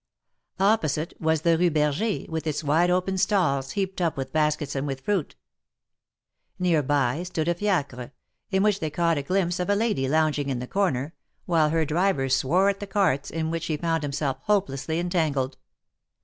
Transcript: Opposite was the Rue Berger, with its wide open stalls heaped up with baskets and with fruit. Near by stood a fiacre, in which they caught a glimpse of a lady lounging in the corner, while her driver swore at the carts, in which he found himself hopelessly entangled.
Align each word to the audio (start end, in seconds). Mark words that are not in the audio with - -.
Opposite 0.59 1.13
was 1.21 1.43
the 1.43 1.59
Rue 1.59 1.69
Berger, 1.69 2.25
with 2.27 2.47
its 2.47 2.63
wide 2.63 2.89
open 2.89 3.19
stalls 3.19 3.73
heaped 3.73 4.01
up 4.01 4.17
with 4.17 4.33
baskets 4.33 4.75
and 4.75 4.87
with 4.87 5.01
fruit. 5.01 5.35
Near 6.57 6.81
by 6.81 7.21
stood 7.21 7.47
a 7.47 7.53
fiacre, 7.53 8.11
in 8.49 8.63
which 8.63 8.79
they 8.79 8.89
caught 8.89 9.19
a 9.19 9.21
glimpse 9.21 9.59
of 9.59 9.69
a 9.69 9.75
lady 9.75 10.09
lounging 10.09 10.49
in 10.49 10.57
the 10.57 10.65
corner, 10.65 11.13
while 11.45 11.69
her 11.69 11.85
driver 11.85 12.29
swore 12.29 12.67
at 12.67 12.79
the 12.79 12.87
carts, 12.87 13.29
in 13.29 13.51
which 13.51 13.67
he 13.67 13.77
found 13.77 14.01
himself 14.01 14.37
hopelessly 14.45 14.97
entangled. 14.99 15.59